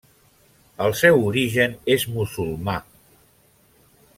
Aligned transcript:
El 0.85 0.95
seu 1.01 1.19
origen 1.27 1.75
és 1.97 2.07
musulmà. 2.15 2.77